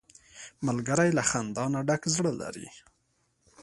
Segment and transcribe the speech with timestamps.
[0.67, 2.67] ملګری له خندا نه ډک زړه لري